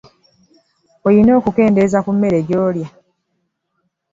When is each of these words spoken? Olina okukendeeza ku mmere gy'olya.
Olina 1.07 1.31
okukendeeza 1.39 1.99
ku 2.05 2.11
mmere 2.15 2.39
gy'olya. 2.47 2.87